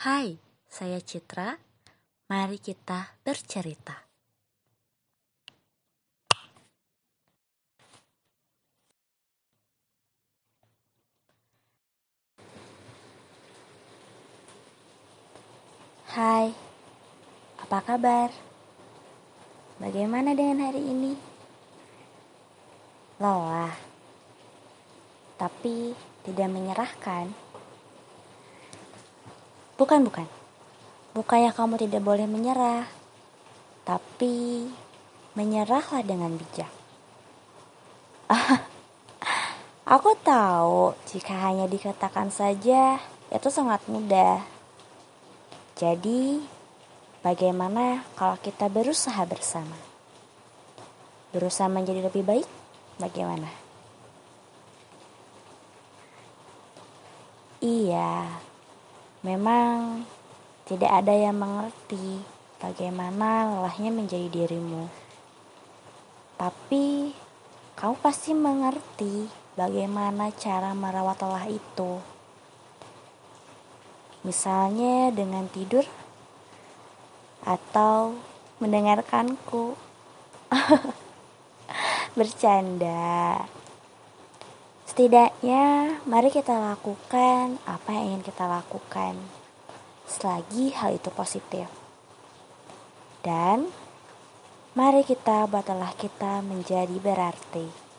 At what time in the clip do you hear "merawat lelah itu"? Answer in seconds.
70.72-72.00